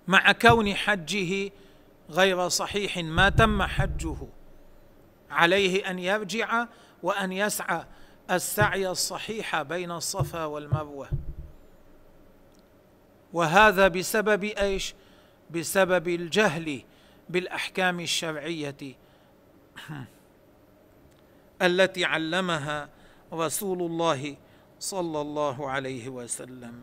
مع 0.08 0.32
كون 0.32 0.76
حجه 0.76 1.52
غير 2.10 2.50
صحيح 2.50 2.98
ما 2.98 3.30
تم 3.30 3.64
حجه. 3.64 4.18
عليه 5.32 5.90
أن 5.90 6.00
يرجع 6.00 6.66
وأن 7.04 7.32
يسعى 7.32 7.86
السعي 8.32 8.90
الصحيح 8.90 9.62
بين 9.62 9.92
الصفا 9.92 10.46
والمروة. 10.46 11.10
وهذا 13.34 13.88
بسبب 13.88 14.44
إيش؟ 14.44 14.96
بسبب 15.52 16.08
الجهل 16.08 16.82
بالأحكام 17.32 18.00
الشرعية 18.00 18.78
التي 21.62 22.06
علمها 22.06 22.90
رسول 23.34 23.82
الله 23.82 24.38
صلى 24.80 25.22
الله 25.22 25.70
عليه 25.70 26.10
وسلم. 26.10 26.82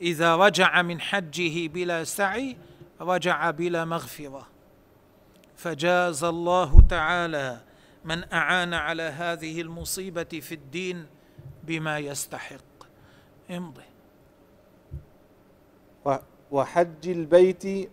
إذا 0.00 0.36
رجع 0.36 0.82
من 0.82 1.00
حجه 1.00 1.68
بلا 1.68 2.04
سعي 2.04 2.56
رجع 3.00 3.50
بلا 3.50 3.84
مغفرة. 3.84 4.46
فجاز 5.56 6.24
الله 6.24 6.80
تعالى 6.80 7.60
من 8.04 8.32
أعان 8.32 8.74
على 8.74 9.02
هذه 9.02 9.60
المصيبة 9.60 10.22
في 10.24 10.54
الدين 10.54 11.06
بما 11.64 11.98
يستحق. 11.98 12.60
امضي. 13.50 13.82
وحج 16.50 17.08
البيت 17.08 17.90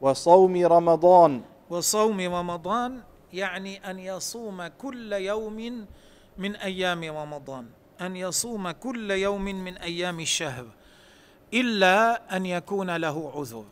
وصوم 0.00 0.66
رمضان. 0.66 1.42
وصوم 1.70 2.20
رمضان 2.20 3.02
يعني 3.32 3.90
أن 3.90 3.98
يصوم 3.98 4.66
كل 4.66 5.12
يوم 5.12 5.86
من 6.38 6.56
أيام 6.56 7.04
رمضان. 7.04 7.66
أن 8.00 8.16
يصوم 8.16 8.70
كل 8.70 9.10
يوم 9.10 9.44
من 9.44 9.76
أيام 9.76 10.20
الشهر. 10.20 10.66
إلا 11.54 12.36
أن 12.36 12.46
يكون 12.46 12.96
له 12.96 13.32
عذر. 13.34 13.64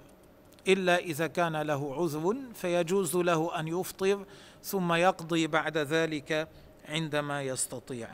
إلا 0.68 0.98
إذا 0.98 1.26
كان 1.26 1.56
له 1.62 1.94
عذر 1.94 2.36
فيجوز 2.54 3.16
له 3.16 3.60
أن 3.60 3.68
يفطر 3.68 4.24
ثم 4.62 4.92
يقضي 4.92 5.46
بعد 5.46 5.78
ذلك 5.78 6.48
عندما 6.88 7.42
يستطيع. 7.42 8.08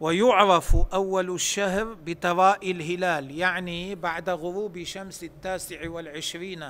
ويعرف 0.00 0.76
أول 0.94 1.34
الشهر 1.34 1.84
بتراء 1.84 2.70
الهلال 2.70 3.38
يعني 3.38 3.94
بعد 3.94 4.30
غروب 4.30 4.82
شمس 4.82 5.24
التاسع 5.24 5.90
والعشرين. 5.90 6.64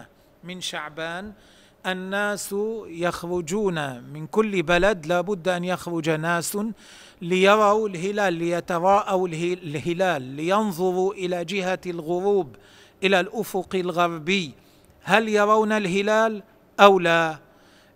من 0.44 0.61
شعبان 0.61 1.33
الناس 1.87 2.55
يخرجون 2.87 4.02
من 4.02 4.26
كل 4.26 4.62
بلد 4.62 5.07
لابد 5.07 5.48
أن 5.48 5.64
يخرج 5.64 6.11
ناس 6.11 6.59
ليروا 7.22 7.88
الهلال 7.88 8.35
ليتراءوا 8.35 9.28
الهلال 9.28 10.22
لينظروا 10.22 11.14
إلى 11.14 11.44
جهة 11.44 11.81
الغروب 11.87 12.57
إلى 13.02 13.20
الأفق 13.20 13.74
الغربي. 13.74 14.55
هل 15.02 15.28
يرون 15.28 15.72
الهلال 15.72 16.42
أو 16.81 16.98
لا؟ 16.98 17.38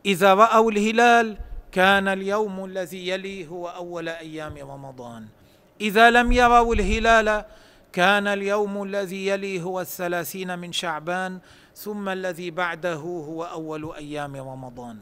إذا 0.06 0.34
رأوا 0.34 0.70
الهلال 0.70 1.38
كان 1.72 2.08
اليوم 2.08 2.64
الذي 2.64 3.08
يلي 3.08 3.46
هو 3.46 3.68
أول 3.68 4.08
أيام 4.08 4.58
رمضان. 4.58 5.26
إذا 5.80 6.10
لم 6.10 6.32
يروا 6.32 6.74
الهلال 6.74 7.44
كان 7.92 8.26
اليوم 8.26 8.82
الذي 8.82 9.26
يلي 9.26 9.62
هو 9.62 9.80
الثلاثين 9.80 10.58
من 10.58 10.72
شعبان. 10.72 11.38
ثم 11.76 12.08
الذي 12.08 12.50
بعده 12.50 12.94
هو 13.00 13.44
أول 13.44 13.94
أيام 13.94 14.36
رمضان. 14.36 14.98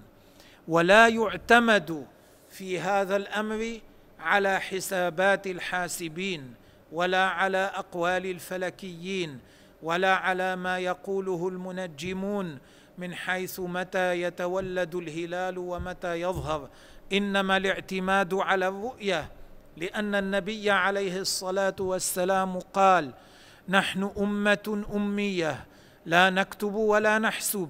ولا 0.68 1.08
يعتمد 1.08 2.06
في 2.50 2.80
هذا 2.80 3.16
الأمر 3.16 3.80
على 4.20 4.60
حسابات 4.60 5.46
الحاسبين 5.46 6.54
ولا 6.92 7.26
على 7.26 7.58
أقوال 7.74 8.26
الفلكيين 8.26 9.38
ولا 9.82 10.14
على 10.14 10.56
ما 10.56 10.78
يقوله 10.78 11.48
المنجمون 11.48 12.58
من 12.98 13.14
حيث 13.14 13.60
متى 13.60 14.22
يتولد 14.22 14.94
الهلال 14.94 15.58
ومتى 15.58 16.20
يظهر. 16.20 16.68
إنما 17.12 17.56
الاعتماد 17.56 18.34
على 18.34 18.68
الرؤية 18.68 19.30
لأن 19.76 20.14
النبي 20.14 20.70
عليه 20.70 21.20
الصلاة 21.20 21.76
والسلام 21.80 22.58
قال 22.58 23.10
نحن 23.68 24.10
أمة 24.18 24.84
أمية 24.94 25.64
لا 26.07 26.31
نكتب 26.31 26.75
ولا 26.75 27.19
نحسب. 27.19 27.69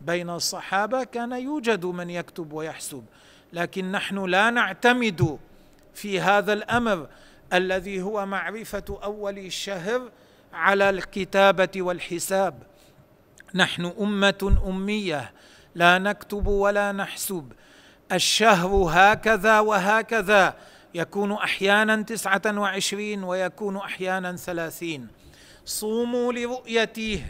بين 0.00 0.30
الصحابة 0.30 1.04
كان 1.04 1.32
يوجد 1.32 1.84
من 1.84 2.10
يكتب 2.10 2.52
ويحسب 2.52 3.04
لكن 3.52 3.92
نحن 3.92 4.24
لا 4.24 4.50
نعتمد 4.50 5.38
في 5.94 6.20
هذا 6.20 6.52
الأمر 6.52 7.08
الذي 7.52 8.02
هو 8.02 8.26
معرفة 8.26 8.98
أول 9.04 9.38
الشهر 9.38 10.10
على 10.52 10.90
الكتابة 10.90 11.70
والحساب. 11.76 12.62
نحن 13.54 13.92
أمة 14.00 14.58
أمية 14.66 15.32
لا 15.74 15.98
نكتب 15.98 16.46
ولا 16.46 16.92
نحسب. 16.92 17.52
الشهر 18.12 18.70
هكذا 18.90 19.60
وهكذا 19.60 20.54
يكون 20.94 21.32
أحيانا 21.32 22.02
تسعة 22.02 22.42
وعشرين 22.46 23.24
ويكون 23.24 23.76
أحيانا 23.76 24.36
ثلاثين. 24.36 25.08
صوموا 25.64 26.32
لرؤيته. 26.32 27.24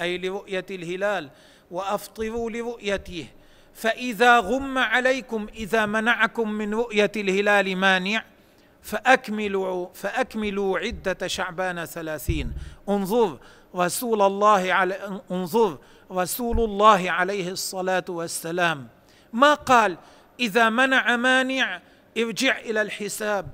أي 0.00 0.18
لرؤية 0.18 0.66
الهلال 0.70 1.30
وأفطروا 1.70 2.50
لرؤيته. 2.50 3.26
فإذا 3.74 4.38
غم 4.38 4.78
عليكم 4.78 5.46
إذا 5.54 5.86
منعكم 5.86 6.50
من 6.50 6.74
رؤية 6.74 7.12
الهلال 7.16 7.76
مانع 7.76 8.24
فأكملوا 8.82 9.88
فأكملوا 9.94 10.78
عدة 10.78 11.26
شعبان 11.26 11.84
ثلاثين. 11.84 12.52
انظر 12.88 13.38
رسول 13.74 14.22
الله 14.22 14.72
على 14.72 15.20
انظر 15.30 15.78
رسول 16.12 16.60
الله 16.60 17.10
عليه 17.10 17.50
الصلاة 17.50 18.04
والسلام. 18.08 18.88
ما 19.32 19.54
قال 19.54 19.96
إذا 20.40 20.70
منع 20.70 21.16
مانع 21.16 21.80
ارجع 22.18 22.58
إلى 22.58 22.82
الحساب. 22.82 23.46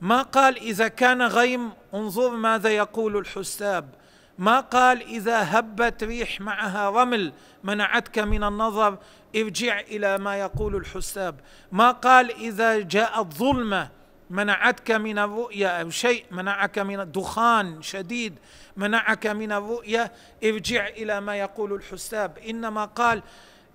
ما 0.00 0.22
قال 0.22 0.56
إذا 0.56 0.88
كان 0.88 1.22
غيم 1.22 1.70
انظر 1.94 2.30
ماذا 2.30 2.70
يقول 2.70 3.16
الحساب. 3.16 3.88
ما 4.38 4.60
قال 4.60 5.02
إذا 5.02 5.58
هبت 5.58 6.04
ريح 6.04 6.40
معها 6.40 6.90
رمل 6.90 7.32
منعتك 7.64 8.18
من 8.18 8.44
النظر 8.44 8.98
ارجع 9.36 9.80
إلى 9.80 10.18
ما 10.18 10.36
يقول 10.36 10.76
الحساب. 10.76 11.40
ما 11.72 11.90
قال 11.90 12.30
إذا 12.30 12.80
جاءت 12.80 13.34
ظلمة 13.34 13.90
منعتك 14.30 14.90
من 14.90 15.18
الرؤية 15.18 15.68
أو 15.68 15.90
شيء 15.90 16.24
منعك 16.30 16.78
من 16.78 17.00
الدخان 17.00 17.82
شديد 17.82 18.34
منعك 18.76 19.26
من 19.26 19.52
الرؤية 19.52 20.12
ارجع 20.44 20.88
إلى 20.88 21.20
ما 21.20 21.36
يقول 21.36 21.72
الحساب. 21.72 22.38
إنما 22.38 22.84
قال 22.84 23.22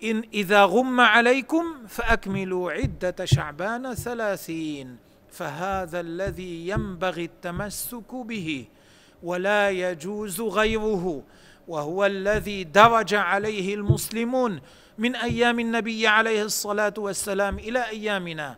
إن 0.03 0.23
إذا 0.33 0.63
غم 0.63 1.01
عليكم 1.01 1.87
فأكملوا 1.87 2.71
عدة 2.71 3.25
شعبان 3.25 3.93
ثلاثين 3.93 4.97
فهذا 5.31 5.99
الذي 5.99 6.69
ينبغي 6.69 7.25
التمسك 7.25 8.15
به. 8.15 8.67
ولا 9.23 9.69
يجوز 9.69 10.41
غيره 10.41 11.23
وهو 11.67 12.05
الذي 12.05 12.63
درج 12.63 13.13
عليه 13.13 13.75
المسلمون 13.75 14.61
من 14.97 15.15
أيام 15.15 15.59
النبي 15.59 16.07
عليه 16.07 16.43
الصلاة 16.43 16.93
والسلام 16.97 17.59
إلى 17.59 17.89
أيامنا. 17.89 18.57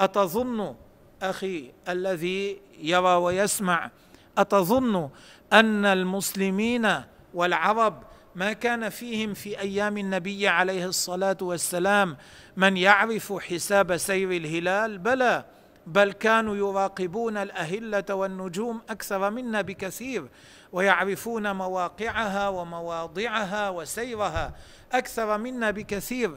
أتظن 0.00 0.74
أخي 1.22 1.72
الذي 1.88 2.60
يرى 2.80 3.14
ويسمع 3.14 3.90
أتظن 4.38 5.08
أن 5.52 5.84
المسلمين 5.84 7.02
والعرب 7.34 8.02
ما 8.34 8.52
كان 8.52 8.88
فيهم 8.88 9.34
في 9.34 9.60
أيام 9.60 9.98
النبي 9.98 10.48
عليه 10.48 10.86
الصلاة 10.86 11.36
والسلام 11.42 12.16
من 12.56 12.76
يعرف 12.76 13.32
حساب 13.32 13.96
سير 13.96 14.30
الهلال؟ 14.30 14.98
بلى! 14.98 15.44
بل 15.88 16.12
كانوا 16.12 16.56
يراقبون 16.56 17.36
الأهلة 17.36 18.14
والنجوم 18.14 18.80
أكثر 18.90 19.30
منا 19.30 19.62
بكثير 19.62 20.28
ويعرفون 20.72 21.52
مواقعها 21.52 22.48
ومواضعها 22.48 23.70
وسيرها 23.70 24.54
أكثر 24.92 25.38
منا 25.38 25.70
بكثير. 25.70 26.36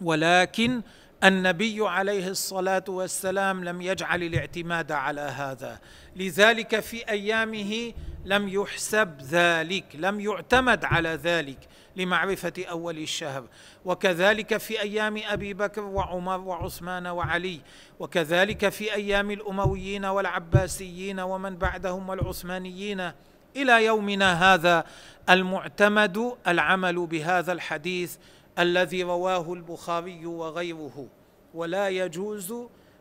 ولكن 0.00 0.82
النبي 1.24 1.88
عليه 1.88 2.28
الصلاة 2.28 2.84
والسلام 2.88 3.64
لم 3.64 3.82
يجعل 3.82 4.22
الاعتماد 4.22 4.92
على 4.92 5.20
هذا. 5.20 5.78
لذلك 6.16 6.80
في 6.80 7.08
أيامه 7.08 7.92
لم 8.24 8.48
يحسب 8.48 9.22
ذلك 9.22 9.84
لم 9.94 10.20
يعتمد 10.20 10.84
على 10.84 11.08
ذلك 11.08 11.58
لمعرفة 11.96 12.52
أول 12.70 12.98
الشهر. 12.98 13.44
وكذلك 13.84 14.56
في 14.56 14.82
أيام 14.82 15.20
أبي 15.26 15.54
بكر 15.54 15.82
وعمر 15.82 16.40
وعثمان 16.40 17.06
وعلي 17.06 17.60
وكذلك 18.00 18.68
في 18.68 18.94
أيام 18.94 19.30
الأمويين 19.30 20.04
والعباسيين 20.04 21.20
ومن 21.20 21.56
بعدهم 21.56 22.08
والعثمانيين 22.08 23.12
إلى 23.56 23.84
يومنا 23.84 24.54
هذا 24.54 24.84
المعتمد 25.30 26.32
العمل 26.46 27.06
بهذا 27.06 27.52
الحديث 27.52 28.16
الذي 28.58 29.02
رواه 29.02 29.52
البخاري 29.52 30.26
وغيره. 30.26 31.06
ولا 31.54 31.88
يجوز 31.88 32.54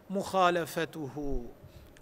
مخالفته. 0.10 1.45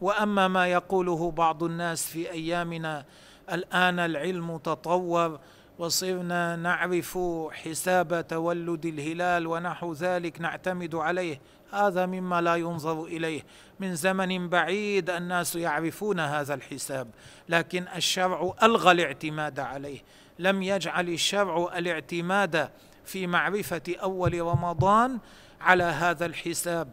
وأما 0.01 0.47
ما 0.47 0.67
يقوله 0.67 1.31
بعض 1.31 1.63
الناس 1.63 2.05
في 2.05 2.31
أيامنا 2.31 3.05
الآن 3.53 3.99
العلم 3.99 4.57
تطور 4.57 5.39
وصرنا 5.79 6.55
نعرف 6.55 7.17
حساب 7.51 8.27
تولد 8.27 8.85
الهلال 8.85 9.47
ونحو 9.47 9.93
ذلك 9.93 10.41
نعتمد 10.41 10.95
عليه. 10.95 11.39
هذا 11.71 12.05
مما 12.05 12.41
لا 12.41 12.55
ينظر 12.55 13.03
إليه. 13.03 13.41
من 13.79 13.95
زمن 13.95 14.49
بعيد 14.49 15.09
الناس 15.09 15.55
يعرفون 15.55 16.19
هذا 16.19 16.53
الحساب 16.53 17.07
لكن 17.49 17.85
الشرع 17.95 18.53
ألغى 18.63 18.91
الاعتماد 18.91 19.59
عليه. 19.59 19.99
لم 20.39 20.63
يجعل 20.63 21.09
الشرع 21.09 21.77
الاعتماد 21.77 22.69
في 23.05 23.27
معرفة 23.27 23.81
أول 24.03 24.41
رمضان 24.41 25.19
على 25.61 25.83
هذا 25.83 26.25
الحساب. 26.25 26.87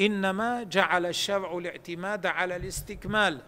إنما 0.00 0.62
جعل 0.62 1.06
الشرع 1.06 1.58
الاعتماد 1.58 2.26
على 2.26 2.56
الاستكمال 2.56 3.40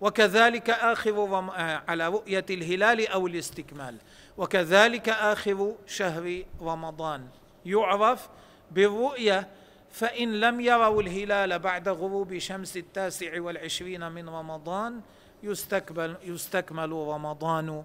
وكذلك 0.00 0.70
اخر 0.70 1.50
على 1.88 2.08
رؤية 2.08 2.46
الهلال 2.50 3.08
أو 3.08 3.26
الاستكمال 3.26 3.96
وكذلك 4.36 5.08
اخر 5.08 5.74
شهر 5.86 6.42
رمضان. 6.60 7.28
يعرف 7.66 8.28
بالرؤية 8.70 9.48
فإن 9.90 10.40
لم 10.40 10.60
يروا 10.60 11.02
الهلال 11.02 11.58
بعد 11.58 11.88
غروب 11.88 12.38
شمس 12.38 12.76
التاسع 12.76 13.40
والعشرين 13.40 14.12
من 14.12 14.28
رمضان 14.28 15.00
يستكمل, 15.42 16.16
يستكمل 16.24 16.92
رمضان 16.92 17.84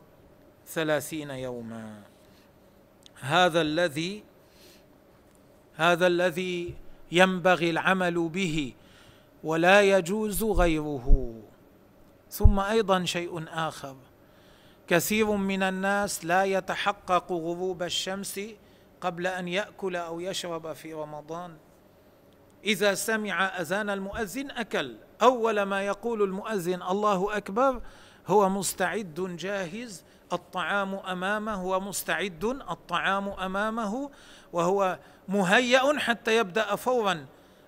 ثلاثين 0.68 1.30
يوما. 1.30 2.02
هذا 3.20 3.62
الذي 3.62 4.24
هذا 5.76 6.08
الذي 6.08 6.74
ينبغي 7.12 7.70
العمل 7.70 8.30
به 8.30 8.74
ولا 9.44 9.82
يجوز 9.82 10.44
غيره. 10.44 11.34
ثم 12.30 12.60
أيضا 12.60 13.06
شيء 13.06 13.46
آخر. 13.50 13.96
كثير 14.88 15.32
من 15.32 15.64
الناس 15.64 16.26
لا 16.26 16.44
يتحقق 16.44 17.32
غروب 17.32 17.84
الشمس 17.84 18.40
قبل 19.02 19.28
أن 19.28 19.48
يأكل 19.48 19.96
أو 19.96 20.20
يشرب 20.20 20.74
في 20.74 20.94
رمضان. 20.94 21.58
إذا 22.64 22.94
سمع 22.94 23.46
أذان 23.46 23.90
المؤذن 23.90 24.52
أكل. 24.52 24.96
أول 25.22 25.62
ما 25.62 25.82
يقول 25.82 26.24
المؤذن 26.24 26.82
الله 26.82 27.38
أكبر 27.38 27.82
هو 28.28 28.50
مستعد 28.50 29.36
جاهز 29.40 30.04
الطعام 30.34 30.96
أمامه 30.96 31.54
هو 31.54 31.80
مستعد 31.80 32.46
الطعام 32.46 33.30
أمامه 33.30 34.10
وهو 34.54 35.00
مهيأ 35.28 36.00
حتى 36.00 36.38
يبدأ 36.38 36.76
فورا 36.76 37.26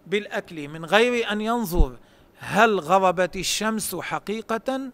بالأكل 0.07 0.67
من 0.67 0.85
غير 0.85 1.31
أن 1.31 1.41
ينظر 1.41 1.97
هل 2.39 2.79
غربت 2.79 3.35
الشمس 3.35 3.95
حقيقة 3.95 4.91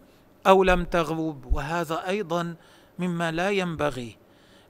أو 0.47 0.63
لم 0.63 0.83
تغرب. 0.83 1.53
وهذا 1.53 2.07
أيضا 2.07 2.55
مما 2.99 3.31
لا 3.31 3.51
ينبغي 3.51 4.17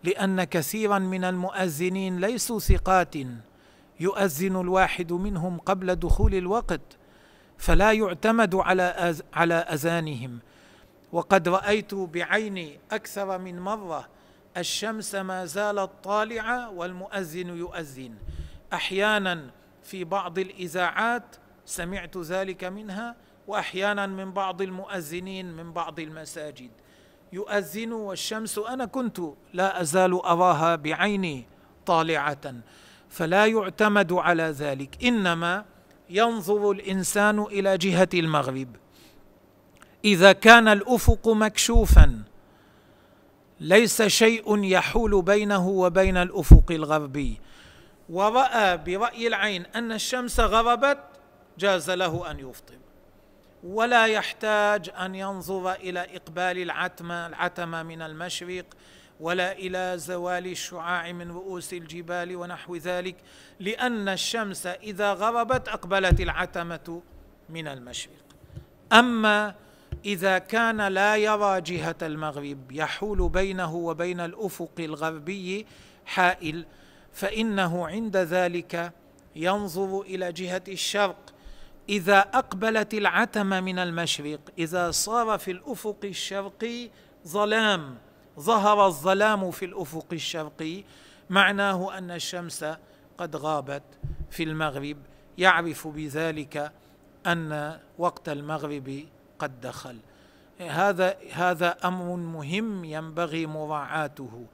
لأن 0.04 0.44
كثيرا 0.44 1.00
من 1.00 1.24
المؤذنين 1.24 2.20
ليسوا 2.20 2.60
ثقات 2.60 3.16
يؤذن 4.00 4.62
الواحد 4.62 5.14
منهم 5.14 5.58
قبل 5.58 5.96
دخول 5.96 6.36
الوقت 6.36 6.82
فلا 7.58 7.92
يعتمد 7.92 8.56
على 8.56 9.16
على 9.34 9.54
أذانهم. 9.54 10.40
وقد 11.12 11.50
رأيت 11.50 11.96
بعيني 11.96 12.80
أكثر 12.92 13.38
من 13.38 13.60
مرة 13.60 14.08
الشمس 14.58 15.16
ما 15.16 15.46
زالت 15.46 15.90
طالعه 16.04 16.72
والمؤذن 16.72 17.58
يؤذن. 17.58 18.16
أحيانا 18.74 19.50
في 19.84 20.04
بعض 20.04 20.40
الإذاعات 20.40 21.36
سمعت 21.66 22.18
ذلك 22.18 22.64
منها 22.64 23.16
وأحيانا 23.48 24.08
من 24.08 24.32
بعض 24.32 24.62
المؤذنين 24.62 25.54
من 25.54 25.74
بعض 25.74 26.00
المساجد. 26.00 26.72
يؤذن 27.34 27.92
والشمس 27.92 28.58
أنا 28.58 28.86
كنت 28.86 29.22
لا 29.54 29.82
أزال 29.82 30.14
أراها 30.14 30.76
بعيني 30.76 31.46
طالعة. 31.86 32.54
فلا 33.10 33.46
يعتمد 33.46 34.14
على 34.14 34.44
ذلك 34.44 35.04
إنما 35.04 35.66
ينظر 36.10 36.72
الإنسان 36.72 37.40
إلى 37.40 37.78
جهة 37.78 38.10
المغرب. 38.14 38.76
إذا 40.08 40.32
كان 40.32 40.68
الأفق 40.68 41.28
مكشوفا 41.28 42.24
ليس 43.60 44.02
شيء 44.02 44.64
يحول 44.64 45.22
بينه 45.22 45.68
وبين 45.68 46.18
الأفق 46.18 46.72
الغربي 46.72 47.42
وراى 48.10 48.78
برأي 48.78 49.28
العين 49.28 49.66
أن 49.66 49.92
الشمس 49.92 50.40
غربت 50.40 50.98
جاز 51.60 51.90
له 51.90 52.32
أن 52.32 52.40
يفطر 52.40 52.78
ولا 53.64 54.06
يحتاج 54.06 54.90
أن 54.90 55.16
ينظر 55.16 55.72
إلى 55.72 56.00
إقبال 56.00 56.58
العتمة 56.58 57.28
العتمة 57.28 57.84
من 57.84 58.02
المشرق 58.02 58.66
ولا 59.20 59.52
إلى 59.52 59.94
زوال 59.98 60.48
الشعاع 60.48 61.12
من 61.12 61.32
رؤوس 61.32 61.74
الجبال 61.74 62.36
ونحو 62.36 62.76
ذلك 62.76 63.16
لأن 63.60 64.10
الشمس 64.10 64.66
إذا 64.66 65.14
غربت 65.14 65.68
أقبلت 65.68 66.22
العتمة 66.22 67.02
من 67.50 67.68
المشرق. 67.68 68.12
أما 68.94 69.56
إذا 70.06 70.38
كان 70.38 70.88
لا 70.88 71.16
يرى 71.16 71.62
جهة 71.62 71.96
المغرب 72.02 72.72
يحول 72.72 73.30
بينه 73.30 73.76
وبين 73.76 74.20
الأفق 74.20 74.72
الغربي 74.80 75.66
حائل 76.06 76.66
فإنه 77.14 77.88
عند 77.88 78.18
ذلك 78.18 78.92
ينظر 79.36 80.02
إلى 80.02 80.32
جهة 80.32 80.64
الشرق. 80.68 81.34
إذا 81.90 82.20
أقبلت 82.20 82.94
العتمه 82.94 83.60
من 83.60 83.80
المشرق 83.80 84.40
إذا 84.58 84.92
صار 84.92 85.38
في 85.38 85.52
الأفق 85.52 85.98
الشرقي 86.04 86.90
ظلام 87.28 87.98
ظهر 88.40 88.86
الظلام 88.86 89.52
في 89.52 89.66
الأفق 89.66 90.06
الشرقي 90.14 90.84
معناه 91.30 91.98
أن 91.98 92.12
الشمس 92.12 92.66
قد 93.18 93.36
غابت 93.36 93.84
في 94.32 94.44
المغرب. 94.44 94.98
يعرف 95.38 95.88
بذلك 95.88 96.72
أن 97.28 97.80
وقت 97.98 98.30
المغرب 98.30 99.04
قد 99.40 99.62
دخل. 99.62 99.98
هذا 100.60 101.18
هذا 101.34 101.78
أمر 101.86 102.16
مهم 102.16 102.86
ينبغي 102.86 103.46
مراعاته 103.46 104.46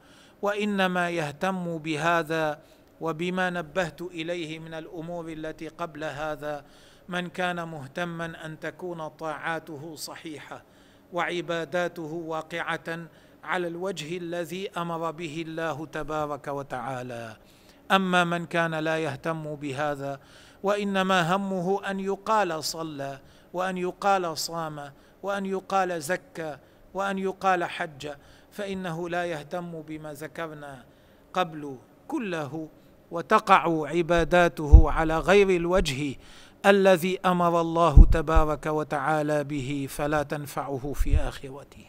وإنما 0.41 1.09
يهتم 1.09 1.77
بهذا 1.77 2.59
وبما 3.01 3.49
نبهت 3.49 4.01
إليه 4.01 4.59
من 4.59 4.73
الأمور 4.73 5.29
التي 5.29 5.67
قبل 5.67 6.03
هذا. 6.03 6.65
من 7.09 7.29
كان 7.29 7.67
مهتما 7.67 8.45
أن 8.45 8.59
تكون 8.59 9.07
طاعاته 9.07 9.95
صحيحة 9.95 10.63
وعباداته 11.13 12.11
واقعة 12.27 13.07
على 13.43 13.67
الوجه 13.67 14.17
الذي 14.17 14.69
أمر 14.69 15.11
به 15.11 15.43
الله 15.47 15.85
تبارك 15.85 16.47
وتعالى. 16.47 17.35
أما 17.91 18.23
من 18.23 18.45
كان 18.45 18.75
لا 18.75 18.97
يهتم 18.97 19.55
بهذا 19.55 20.19
وإنما 20.63 21.35
همه 21.35 21.89
أن 21.89 21.99
يقال 21.99 22.63
صلى 22.63 23.19
وأن 23.53 23.77
يقال 23.77 24.37
صام 24.37 24.91
وأن 25.23 25.45
يقال 25.45 26.01
زكى 26.01 26.57
وأن 26.93 27.17
يقال 27.17 27.63
حج 27.63 28.09
فإنه 28.51 29.09
لا 29.09 29.25
يهتم 29.25 29.81
بما 29.81 30.13
ذكرنا 30.13 30.83
قبل 31.33 31.77
كله 32.07 32.67
وتقع 33.11 33.87
عباداته 33.87 34.91
على 34.91 35.17
غير 35.19 35.49
الوجه 35.49 36.15
الذي 36.65 37.19
أمر 37.25 37.61
الله 37.61 38.05
تبارك 38.11 38.65
وتعالى 38.65 39.43
به 39.43 39.87
فلا 39.89 40.23
تنفعه 40.23 40.93
في 40.95 41.17
آخرته. 41.17 41.85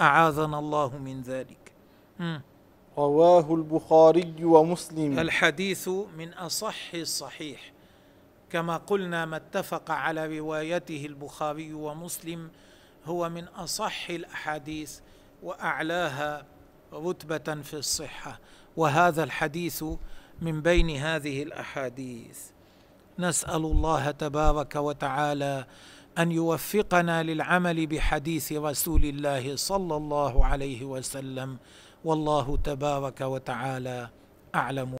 أعاذنا 0.00 0.58
الله 0.58 0.98
من 0.98 1.22
ذلك. 1.22 1.72
رواه 2.98 3.54
البخاري 3.54 4.44
ومسلم. 4.44 5.18
الحديث 5.18 5.88
من 5.88 6.32
أصح 6.34 6.94
الصحيح. 6.94 7.73
كما 8.54 8.76
قلنا 8.76 9.24
ما 9.24 9.36
اتفق 9.36 9.90
على 9.90 10.38
روايته 10.38 11.06
البخاري 11.06 11.72
ومسلم 11.72 12.50
هو 13.06 13.28
من 13.28 13.44
أصح 13.44 14.10
الأحاديث 14.10 14.98
وأعلاها 15.42 16.46
رتبة 16.92 17.62
في 17.62 17.74
الصحة 17.74 18.40
وهذا 18.76 19.24
الحديث 19.24 19.84
من 20.42 20.62
بين 20.62 20.90
هذه 20.90 21.42
الأحاديث. 21.42 22.38
نسأل 23.18 23.64
الله 23.64 24.10
تبارك 24.10 24.76
وتعالى 24.76 25.66
أن 26.18 26.32
يوفقنا 26.32 27.22
للعمل 27.22 27.86
بحديث 27.86 28.52
رسول 28.52 29.04
الله 29.04 29.56
صلى 29.56 29.96
الله 29.96 30.44
عليه 30.44 30.84
وسلم 30.84 31.58
والله 32.04 32.56
تبارك 32.56 33.20
وتعالى 33.20 34.08
أعلم. 34.54 34.92